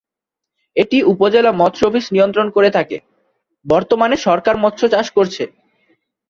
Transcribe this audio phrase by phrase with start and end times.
[0.75, 2.97] এটি উপজেলা মৎস্য অফিস নিয়ন্ত্রণ করে থাকে
[3.65, 5.43] বর্তমানে সরকার মৎস চাষ করছে।